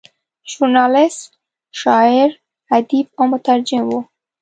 ژورنالیسټ، 0.51 1.29
شاعر، 1.79 2.29
ادیب 2.77 3.07
او 3.17 3.23
مترجم 3.33 3.83
و. 3.87 3.91